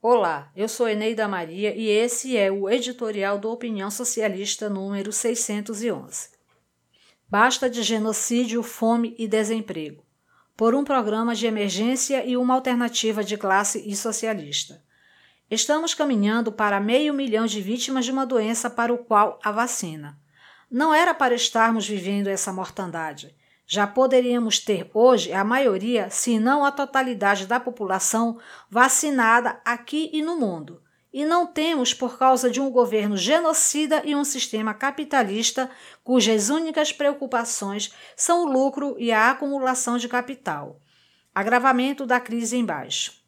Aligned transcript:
Olá, 0.00 0.52
eu 0.54 0.68
sou 0.68 0.88
Eneida 0.88 1.26
Maria 1.26 1.74
e 1.74 1.88
esse 1.88 2.36
é 2.36 2.52
o 2.52 2.70
editorial 2.70 3.36
do 3.36 3.50
Opinião 3.50 3.90
Socialista 3.90 4.68
número 4.70 5.10
611. 5.10 6.28
Basta 7.28 7.68
de 7.68 7.82
genocídio, 7.82 8.62
fome 8.62 9.16
e 9.18 9.26
desemprego. 9.26 10.04
Por 10.56 10.72
um 10.72 10.84
programa 10.84 11.34
de 11.34 11.48
emergência 11.48 12.24
e 12.24 12.36
uma 12.36 12.54
alternativa 12.54 13.24
de 13.24 13.36
classe 13.36 13.82
e 13.90 13.96
socialista. 13.96 14.80
Estamos 15.50 15.94
caminhando 15.94 16.52
para 16.52 16.78
meio 16.78 17.12
milhão 17.12 17.44
de 17.44 17.60
vítimas 17.60 18.04
de 18.04 18.12
uma 18.12 18.24
doença 18.24 18.70
para 18.70 18.94
o 18.94 18.98
qual 18.98 19.40
a 19.42 19.50
vacina. 19.50 20.16
Não 20.70 20.94
era 20.94 21.12
para 21.12 21.34
estarmos 21.34 21.88
vivendo 21.88 22.28
essa 22.28 22.52
mortandade. 22.52 23.34
Já 23.70 23.86
poderíamos 23.86 24.58
ter 24.58 24.90
hoje 24.94 25.30
a 25.30 25.44
maioria, 25.44 26.08
se 26.08 26.40
não 26.40 26.64
a 26.64 26.72
totalidade 26.72 27.46
da 27.46 27.60
população 27.60 28.38
vacinada 28.70 29.60
aqui 29.62 30.08
e 30.10 30.22
no 30.22 30.38
mundo. 30.38 30.82
E 31.12 31.22
não 31.26 31.46
temos 31.46 31.92
por 31.92 32.18
causa 32.18 32.50
de 32.50 32.62
um 32.62 32.70
governo 32.70 33.14
genocida 33.14 34.00
e 34.06 34.16
um 34.16 34.24
sistema 34.24 34.72
capitalista 34.72 35.70
cujas 36.02 36.48
únicas 36.48 36.92
preocupações 36.92 37.92
são 38.16 38.46
o 38.46 38.50
lucro 38.50 38.96
e 38.98 39.12
a 39.12 39.30
acumulação 39.30 39.98
de 39.98 40.08
capital. 40.08 40.80
Agravamento 41.34 42.06
da 42.06 42.18
crise 42.18 42.56
embaixo. 42.56 43.22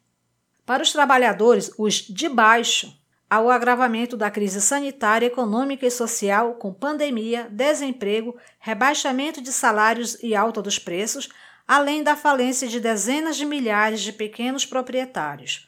Para 0.65 0.81
os 0.81 0.91
trabalhadores, 0.91 1.71
os 1.77 1.93
de 1.93 2.27
baixo, 2.27 2.99
ao 3.31 3.49
agravamento 3.49 4.17
da 4.17 4.29
crise 4.29 4.59
sanitária, 4.59 5.25
econômica 5.25 5.85
e 5.85 5.89
social, 5.89 6.55
com 6.55 6.73
pandemia, 6.73 7.47
desemprego, 7.49 8.35
rebaixamento 8.59 9.41
de 9.41 9.53
salários 9.53 10.21
e 10.21 10.35
alta 10.35 10.61
dos 10.61 10.77
preços, 10.77 11.29
além 11.65 12.03
da 12.03 12.17
falência 12.17 12.67
de 12.67 12.77
dezenas 12.77 13.37
de 13.37 13.45
milhares 13.45 14.01
de 14.01 14.11
pequenos 14.11 14.65
proprietários. 14.65 15.65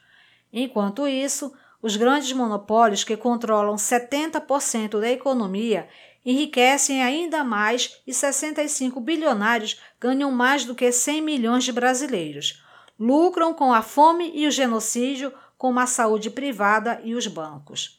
Enquanto 0.52 1.08
isso, 1.08 1.54
os 1.82 1.96
grandes 1.96 2.34
monopólios 2.34 3.06
que 3.06 3.16
controlam 3.16 3.76
70% 3.76 5.00
da 5.00 5.10
economia 5.10 5.88
enriquecem 6.26 7.02
ainda 7.02 7.46
mais 7.46 8.02
e 8.06 8.14
65 8.14 9.00
bilionários 9.00 9.80
ganham 10.02 10.30
mais 10.34 10.66
do 10.66 10.76
que 10.76 10.92
100 10.92 11.22
milhões 11.22 11.64
de 11.64 11.72
brasileiros. 11.72 12.62
Lucram 13.00 13.54
com 13.54 13.72
a 13.72 13.82
fome 13.82 14.34
e 14.36 14.46
o 14.46 14.52
genocídio 14.52 15.32
como 15.64 15.80
a 15.80 15.88
saúde 15.88 16.30
privada 16.30 17.00
e 17.06 17.16
os 17.16 17.26
bancos. 17.26 17.98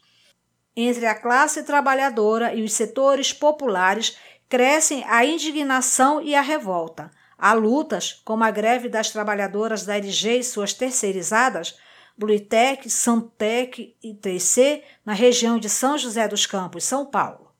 Entre 0.77 1.07
a 1.07 1.15
classe 1.15 1.63
trabalhadora 1.63 2.55
e 2.55 2.63
os 2.63 2.75
setores 2.75 3.33
populares 3.33 4.19
crescem 4.51 5.03
a 5.09 5.25
indignação 5.25 6.21
e 6.21 6.35
a 6.35 6.43
revolta. 6.43 7.11
Há 7.39 7.55
lutas, 7.55 8.21
como 8.23 8.45
a 8.45 8.51
greve 8.51 8.91
das 8.91 9.09
trabalhadoras 9.09 9.83
da 9.83 9.97
LG 9.97 10.41
e 10.41 10.45
suas 10.45 10.75
terceirizadas, 10.75 11.79
Bluitec, 12.19 12.91
Santec 12.91 13.97
e 14.03 14.13
3C, 14.13 14.83
na 15.03 15.15
região 15.15 15.59
de 15.59 15.71
São 15.71 15.97
José 15.97 16.29
dos 16.29 16.45
Campos, 16.45 16.85
São 16.85 17.07
Paulo. 17.07 17.51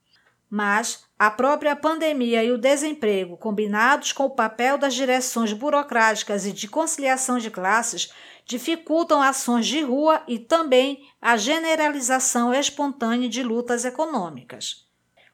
Mas 0.51 1.07
a 1.19 1.31
própria 1.31 1.75
pandemia 1.75 2.45
e 2.45 2.53
o 2.53 2.59
desemprego, 2.59 3.39
combinados 3.39 4.13
com 4.13 4.25
o 4.27 4.31
papel 4.31 4.77
das 4.77 4.93
direções 4.93 5.55
burocráticas 5.55 6.45
e 6.45 6.53
de 6.53 6.69
conciliação 6.69 7.39
de 7.39 7.51
classes, 7.51 8.13
dificultam 8.45 9.23
ações 9.23 9.67
de 9.67 9.81
rua 9.83 10.23
e 10.29 10.39
também 10.39 11.07
a 11.21 11.37
generalização 11.37 12.53
espontânea 12.53 13.29
de 13.29 13.43
lutas 13.43 13.85
econômicas. 13.85 14.85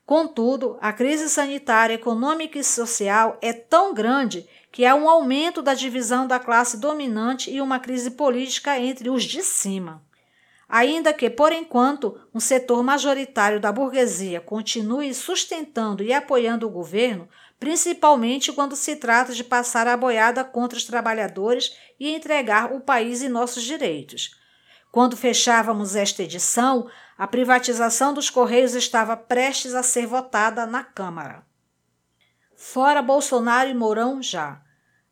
Contudo, 0.06 0.76
a 0.80 0.92
crise 0.92 1.28
sanitária, 1.28 1.94
econômica 1.94 2.58
e 2.58 2.64
social 2.64 3.38
é 3.40 3.52
tão 3.52 3.94
grande 3.94 4.44
que 4.72 4.84
há 4.84 4.94
um 4.94 5.08
aumento 5.08 5.62
da 5.62 5.74
divisão 5.74 6.26
da 6.26 6.38
classe 6.38 6.78
dominante 6.78 7.50
e 7.50 7.60
uma 7.60 7.78
crise 7.78 8.10
política 8.10 8.78
entre 8.78 9.08
os 9.08 9.22
de 9.22 9.42
cima. 9.42 10.02
Ainda 10.68 11.12
que, 11.12 11.28
por 11.28 11.52
enquanto, 11.52 12.16
um 12.32 12.38
setor 12.38 12.82
majoritário 12.82 13.58
da 13.58 13.72
burguesia 13.72 14.40
continue 14.40 15.12
sustentando 15.12 16.02
e 16.02 16.12
apoiando 16.12 16.66
o 16.66 16.70
governo, 16.70 17.28
principalmente 17.60 18.54
quando 18.54 18.74
se 18.74 18.96
trata 18.96 19.34
de 19.34 19.44
passar 19.44 19.86
a 19.86 19.96
boiada 19.96 20.42
contra 20.42 20.78
os 20.78 20.84
trabalhadores 20.84 21.76
e 22.00 22.08
entregar 22.08 22.72
o 22.72 22.80
país 22.80 23.20
e 23.20 23.28
nossos 23.28 23.62
direitos. 23.62 24.34
Quando 24.90 25.14
fechávamos 25.16 25.94
esta 25.94 26.22
edição, 26.22 26.90
a 27.18 27.26
privatização 27.28 28.14
dos 28.14 28.30
Correios 28.30 28.74
estava 28.74 29.14
prestes 29.14 29.74
a 29.74 29.82
ser 29.82 30.06
votada 30.06 30.64
na 30.64 30.82
Câmara. 30.82 31.44
Fora 32.56 33.02
Bolsonaro 33.02 33.68
e 33.68 33.74
Mourão 33.74 34.22
já. 34.22 34.62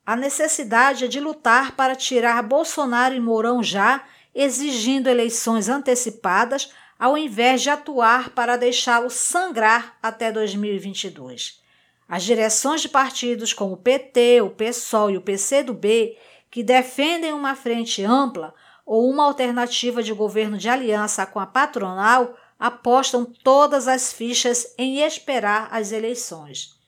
A 0.05 0.17
necessidade 0.17 1.05
é 1.05 1.09
de 1.09 1.21
lutar 1.21 1.73
para 1.73 1.95
tirar 1.95 2.43
Bolsonaro 2.43 3.15
e 3.15 3.21
Mourão 3.21 3.63
já, 3.63 4.05
exigindo 4.35 5.09
eleições 5.09 5.69
antecipadas, 5.69 6.73
ao 6.99 7.17
invés 7.17 7.61
de 7.61 7.69
atuar 7.69 8.31
para 8.31 8.57
deixá-lo 8.57 9.11
sangrar 9.11 9.99
até 10.03 10.33
2022. 10.33 11.68
As 12.09 12.25
direções 12.25 12.81
de 12.81 12.89
partidos 12.89 13.53
como 13.53 13.75
o 13.75 13.77
PT, 13.77 14.41
o 14.41 14.51
PSOL 14.51 15.11
e 15.11 15.19
o 15.19 15.21
PCdoB, 15.21 16.17
que 16.51 16.63
defendem 16.63 17.35
uma 17.35 17.55
frente 17.55 18.03
ampla 18.03 18.55
ou 18.87 19.11
uma 19.11 19.25
alternativa 19.25 20.03
de 20.03 20.15
governo 20.15 20.57
de 20.57 20.71
aliança 20.71 21.27
com 21.27 21.39
a 21.39 21.47
patronal, 21.47 22.35
apostam 22.59 23.27
todas 23.27 23.87
as 23.87 24.11
fichas 24.11 24.75
em 24.79 25.01
esperar 25.01 25.69
as 25.71 25.93
eleições. 25.93 26.79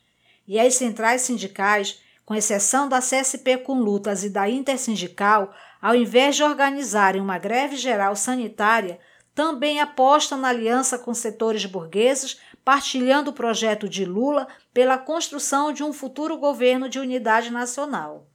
E 0.49 0.59
as 0.59 0.75
centrais 0.75 1.21
sindicais, 1.21 2.01
com 2.25 2.35
exceção 2.35 2.89
da 2.89 3.01
CSP 3.01 3.59
com 3.59 3.75
lutas 3.75 4.25
e 4.25 4.31
da 4.31 4.49
Intersindical, 4.49 5.55
ao 5.83 5.95
invés 5.95 6.37
de 6.37 6.43
organizarem 6.43 7.21
uma 7.21 7.39
greve 7.39 7.77
geral 7.77 8.17
sanitária, 8.17 8.99
também 9.35 9.81
apostam 9.81 10.39
na 10.39 10.49
aliança 10.49 10.99
com 10.99 11.15
setores 11.15 11.65
burgueses 11.67 12.39
partilhando 12.65 13.31
o 13.31 13.35
projeto 13.35 13.89
de 13.89 14.05
Lula 14.05 14.47
pela 14.73 14.99
construção 14.99 15.73
de 15.73 15.83
um 15.83 15.93
futuro 15.93 16.37
governo 16.39 16.89
de 16.89 16.99
unidade 16.99 17.51
nacional. 17.51 18.27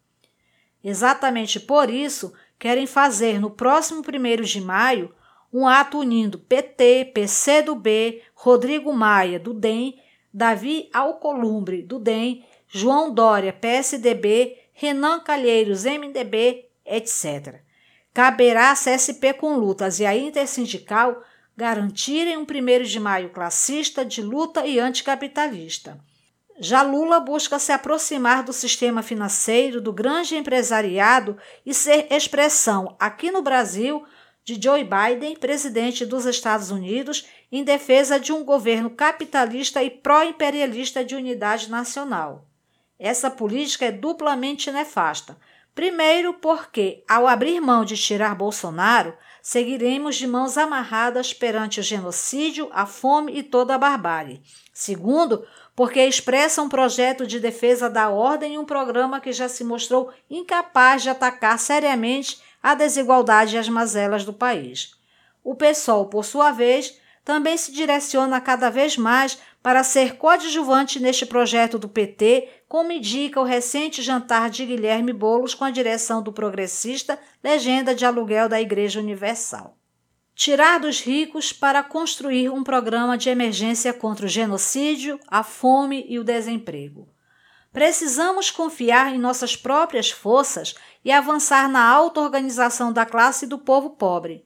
Exatamente 0.83 1.59
por 1.59 1.89
isso, 1.89 2.33
querem 2.59 2.85
fazer 2.85 3.39
no 3.39 3.49
próximo 3.49 4.01
1 4.01 4.41
de 4.43 4.61
maio 4.61 5.13
um 5.51 5.67
ato 5.67 5.99
unindo 5.99 6.37
PT, 6.37 7.11
PCdoB, 7.13 8.21
Rodrigo 8.33 8.91
Maia, 8.91 9.39
do 9.39 9.53
DEM, 9.53 9.99
Davi 10.33 10.89
Alcolumbre, 10.93 11.81
do 11.81 11.97
DEM, 11.97 12.45
João 12.67 13.13
Dória, 13.13 13.53
PSDB, 13.53 14.57
Renan 14.73 15.21
Calheiros, 15.21 15.85
MDB, 15.85 16.65
etc. 16.85 17.61
Caberá 18.13 18.71
a 18.71 18.75
CSP 18.75 19.33
com 19.33 19.55
lutas 19.55 19.99
e 19.99 20.05
a 20.05 20.15
Intersindical 20.15 21.23
garantirem 21.55 22.37
um 22.37 22.43
1 22.43 22.83
de 22.83 22.99
maio 22.99 23.29
classista 23.29 24.03
de 24.03 24.21
luta 24.21 24.65
e 24.65 24.79
anticapitalista. 24.79 25.97
Já 26.57 26.81
Lula 26.81 27.19
busca 27.19 27.59
se 27.59 27.71
aproximar 27.71 28.43
do 28.43 28.53
sistema 28.53 29.01
financeiro, 29.01 29.81
do 29.81 29.91
grande 29.91 30.35
empresariado 30.35 31.37
e 31.65 31.73
ser 31.73 32.07
expressão, 32.09 32.95
aqui 32.99 33.29
no 33.29 33.41
Brasil, 33.41 34.05
de 34.43 34.61
Joe 34.61 34.83
Biden, 34.83 35.35
presidente 35.35 36.05
dos 36.05 36.25
Estados 36.25 36.71
Unidos, 36.71 37.27
em 37.51 37.63
defesa 37.63 38.19
de 38.19 38.31
um 38.31 38.43
governo 38.43 38.89
capitalista 38.89 39.83
e 39.83 39.89
pró-imperialista 39.89 41.03
de 41.03 41.15
unidade 41.15 41.69
nacional. 41.69 42.47
Essa 42.97 43.29
política 43.29 43.85
é 43.85 43.91
duplamente 43.91 44.71
nefasta. 44.71 45.37
Primeiro, 45.75 46.33
porque, 46.35 47.03
ao 47.05 47.27
abrir 47.27 47.59
mão 47.59 47.83
de 47.83 47.97
tirar 47.97 48.33
Bolsonaro, 48.33 49.13
seguiremos 49.41 50.15
de 50.15 50.25
mãos 50.25 50.57
amarradas 50.57 51.33
perante 51.33 51.81
o 51.81 51.83
genocídio, 51.83 52.69
a 52.71 52.85
fome 52.85 53.37
e 53.37 53.43
toda 53.43 53.75
a 53.75 53.77
barbárie. 53.77 54.41
Segundo, 54.73 55.45
porque 55.75 56.01
expressa 56.01 56.61
um 56.61 56.69
projeto 56.69 57.27
de 57.27 57.41
defesa 57.41 57.89
da 57.89 58.09
ordem 58.09 58.53
e 58.53 58.57
um 58.57 58.63
programa 58.63 59.19
que 59.19 59.33
já 59.33 59.49
se 59.49 59.65
mostrou 59.65 60.13
incapaz 60.29 61.03
de 61.03 61.09
atacar 61.09 61.59
seriamente 61.59 62.41
a 62.63 62.73
desigualdade 62.73 63.55
e 63.55 63.59
as 63.59 63.67
mazelas 63.67 64.23
do 64.23 64.31
país. 64.31 64.91
O 65.43 65.55
PSOL, 65.55 66.05
por 66.05 66.23
sua 66.23 66.51
vez, 66.51 66.97
também 67.25 67.57
se 67.57 67.73
direciona 67.73 68.39
cada 68.39 68.69
vez 68.69 68.95
mais 68.95 69.37
para 69.65 69.83
ser 69.83 70.17
coadjuvante 70.17 70.99
neste 70.99 71.25
projeto 71.25 71.79
do 71.79 71.89
PT, 71.89 72.47
como 72.67 72.91
indica 72.91 73.41
o 73.41 73.43
recente 73.43 73.99
jantar 74.03 74.47
de 74.47 74.63
Guilherme 74.63 75.11
Bolos 75.11 75.55
com 75.55 75.63
a 75.63 75.71
direção 75.71 76.21
do 76.21 76.31
progressista 76.31 77.17
Legenda 77.43 77.95
de 77.95 78.05
Aluguel 78.05 78.47
da 78.47 78.61
Igreja 78.61 78.99
Universal. 78.99 79.75
Tirar 80.35 80.79
dos 80.79 81.01
ricos 81.01 81.51
para 81.51 81.81
construir 81.81 82.51
um 82.51 82.63
programa 82.63 83.17
de 83.17 83.27
emergência 83.27 83.91
contra 83.91 84.27
o 84.27 84.29
genocídio, 84.29 85.19
a 85.27 85.41
fome 85.41 86.05
e 86.07 86.19
o 86.19 86.23
desemprego. 86.23 87.09
Precisamos 87.73 88.51
confiar 88.51 89.15
em 89.15 89.17
nossas 89.17 89.55
próprias 89.55 90.11
forças 90.11 90.75
e 91.03 91.11
avançar 91.11 91.67
na 91.67 91.83
auto-organização 91.89 92.93
da 92.93 93.03
classe 93.03 93.45
e 93.45 93.49
do 93.49 93.57
povo 93.57 93.89
pobre 93.89 94.45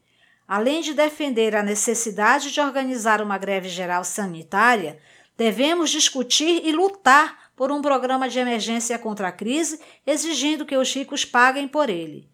Além 0.50 0.82
de 0.82 0.96
defender 0.96 1.56
a 1.56 1.62
necessidade 1.62 2.52
de 2.52 2.60
organizar 2.60 3.22
uma 3.22 3.38
greve 3.38 3.70
geral 3.70 4.04
sanitária, 4.04 4.98
devemos 5.38 5.92
discutir 5.92 6.66
e 6.66 6.72
lutar 6.72 7.52
por 7.56 7.72
um 7.72 7.84
programa 7.84 8.28
de 8.28 8.40
emergência 8.40 8.98
contra 8.98 9.28
a 9.28 9.32
crise, 9.32 9.80
exigindo 10.08 10.66
que 10.66 10.76
os 10.76 10.92
ricos 10.92 11.24
paguem 11.24 11.68
por 11.68 11.88
ele. 11.88 12.28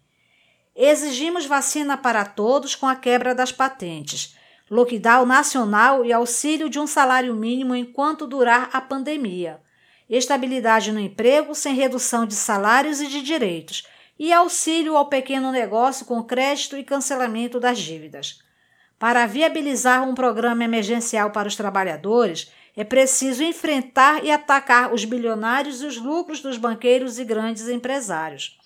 Exigimos 0.74 1.44
vacina 1.44 1.94
para 1.94 2.24
todos 2.24 2.74
com 2.74 2.86
a 2.86 2.96
quebra 2.96 3.34
das 3.34 3.52
patentes, 3.52 4.34
lockdown 4.70 5.26
nacional 5.26 6.02
e 6.02 6.10
auxílio 6.10 6.70
de 6.70 6.78
um 6.78 6.86
salário 6.86 7.34
mínimo 7.34 7.76
enquanto 7.76 8.26
durar 8.26 8.70
a 8.72 8.80
pandemia, 8.80 9.60
estabilidade 10.08 10.90
no 10.90 11.00
emprego 11.00 11.54
sem 11.54 11.74
redução 11.74 12.24
de 12.24 12.34
salários 12.34 12.98
e 12.98 13.08
de 13.08 13.20
direitos, 13.20 13.86
e 14.18 14.32
auxílio 14.32 14.96
ao 14.96 15.08
pequeno 15.08 15.52
negócio 15.52 16.06
com 16.06 16.22
crédito 16.22 16.76
e 16.76 16.84
cancelamento 16.84 17.60
das 17.60 17.78
dívidas. 17.78 18.42
Para 18.98 19.26
viabilizar 19.26 20.08
um 20.08 20.14
programa 20.14 20.64
emergencial 20.64 21.30
para 21.30 21.48
os 21.48 21.56
trabalhadores, 21.56 22.50
é 22.74 22.84
preciso 22.84 23.42
enfrentar 23.42 24.24
e 24.24 24.30
atacar 24.30 24.92
os 24.92 25.04
bilionários 25.04 25.82
e 25.82 25.86
os 25.86 25.98
lucros 25.98 26.40
dos 26.40 26.56
banqueiros 26.56 27.18
e 27.18 27.24
grandes 27.24 27.68
empresários. 27.68 28.58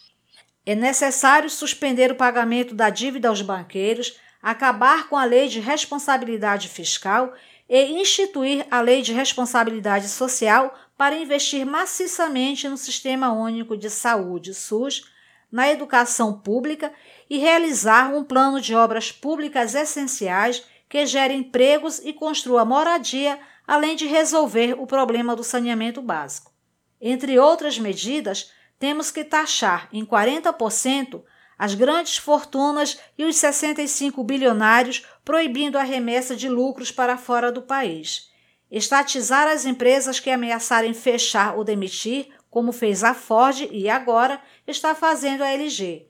É 0.64 0.74
necessário 0.74 1.48
suspender 1.48 2.12
o 2.12 2.16
pagamento 2.16 2.74
da 2.74 2.90
dívida 2.90 3.28
aos 3.28 3.42
banqueiros, 3.42 4.18
acabar 4.42 5.08
com 5.08 5.16
a 5.16 5.24
lei 5.24 5.48
de 5.48 5.60
responsabilidade 5.60 6.68
fiscal 6.68 7.32
e 7.68 8.00
instituir 8.00 8.66
a 8.70 8.80
lei 8.80 9.02
de 9.02 9.12
responsabilidade 9.12 10.08
social 10.08 10.76
para 10.96 11.16
investir 11.16 11.64
maciçamente 11.64 12.68
no 12.68 12.76
Sistema 12.76 13.32
Único 13.32 13.76
de 13.76 13.88
Saúde, 13.88 14.54
SUS, 14.54 15.10
na 15.50 15.70
educação 15.70 16.38
pública 16.38 16.92
e 17.28 17.38
realizar 17.38 18.14
um 18.14 18.24
plano 18.24 18.60
de 18.60 18.74
obras 18.74 19.10
públicas 19.10 19.74
essenciais 19.74 20.64
que 20.88 21.06
gere 21.06 21.34
empregos 21.34 22.00
e 22.00 22.12
construa 22.12 22.64
moradia, 22.64 23.38
além 23.66 23.94
de 23.94 24.06
resolver 24.06 24.74
o 24.80 24.86
problema 24.86 25.36
do 25.36 25.44
saneamento 25.44 26.02
básico. 26.02 26.52
Entre 27.00 27.38
outras 27.38 27.78
medidas, 27.78 28.50
temos 28.78 29.10
que 29.10 29.24
taxar 29.24 29.88
em 29.92 30.04
40% 30.04 31.22
as 31.60 31.74
grandes 31.74 32.16
fortunas 32.16 32.98
e 33.18 33.24
os 33.24 33.36
65 33.36 34.24
bilionários, 34.24 35.06
proibindo 35.22 35.76
a 35.76 35.82
remessa 35.82 36.34
de 36.34 36.48
lucros 36.48 36.90
para 36.90 37.18
fora 37.18 37.52
do 37.52 37.60
país. 37.60 38.30
Estatizar 38.70 39.46
as 39.46 39.66
empresas 39.66 40.18
que 40.18 40.30
ameaçarem 40.30 40.94
fechar 40.94 41.56
ou 41.56 41.62
demitir, 41.62 42.28
como 42.50 42.72
fez 42.72 43.04
a 43.04 43.14
Ford 43.14 43.68
e 43.70 43.88
agora 43.88 44.40
está 44.66 44.94
fazendo 44.94 45.42
a 45.42 45.48
LG. 45.48 46.06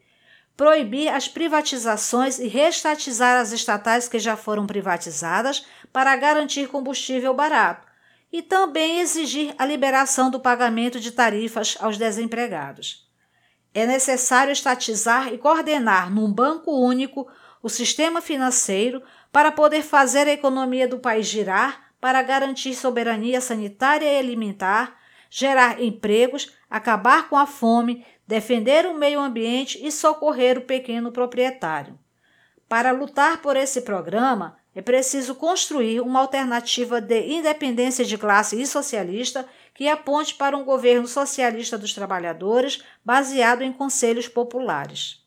Proibir 0.57 1.09
as 1.09 1.29
privatizações 1.29 2.39
e 2.39 2.49
reestatizar 2.49 3.41
as 3.41 3.53
estatais 3.53 4.09
que 4.09 4.19
já 4.19 4.37
foram 4.37 4.67
privatizadas 4.67 5.67
para 5.93 6.17
garantir 6.17 6.69
combustível 6.69 7.35
barato, 7.35 7.87
e 8.33 8.43
também 8.43 9.01
exigir 9.01 9.55
a 9.59 9.67
liberação 9.67 10.31
do 10.31 10.39
pagamento 10.39 11.01
de 11.01 11.11
tarifas 11.11 11.77
aos 11.81 11.99
desempregados. 11.99 13.09
É 13.75 13.87
necessário 13.87 14.53
estatizar 14.53 15.33
e 15.33 15.39
coordenar 15.39 16.11
num 16.11 16.33
banco 16.33 16.73
único 16.73 17.27
o 17.63 17.69
sistema 17.69 18.21
financeiro 18.21 19.03
para 19.33 19.53
poder 19.53 19.83
fazer 19.83 20.27
a 20.27 20.33
economia 20.33 20.89
do 20.89 20.99
país 20.99 21.27
girar 21.27 21.91
para 22.01 22.23
garantir 22.23 22.75
soberania 22.75 23.41
sanitária 23.41 24.11
e 24.11 24.19
alimentar, 24.19 24.99
gerar 25.31 25.81
empregos, 25.81 26.53
acabar 26.69 27.29
com 27.29 27.37
a 27.37 27.47
fome, 27.47 28.05
defender 28.27 28.85
o 28.85 28.99
meio 28.99 29.21
ambiente 29.21 29.79
e 29.83 29.91
socorrer 29.93 30.59
o 30.59 30.63
pequeno 30.63 31.13
proprietário. 31.13 31.99
Para 32.69 32.91
lutar 32.93 33.41
por 33.41 33.57
esse 33.57 33.83
programa, 33.83 34.59
é 34.75 34.83
preciso 34.83 35.35
construir 35.35 36.01
uma 36.01 36.21
alternativa 36.21 37.01
de 37.01 37.21
independência 37.33 38.05
de 38.05 38.19
classe 38.19 38.61
e 38.61 38.67
socialista 38.67 39.47
que 39.75 39.89
aponte 39.89 40.35
para 40.35 40.57
um 40.57 40.65
governo 40.65 41.09
socialista 41.09 41.79
dos 41.79 41.93
trabalhadores 41.93 42.83
baseado 43.05 43.63
em 43.63 43.73
conselhos 43.73 44.29
populares. 44.29 45.25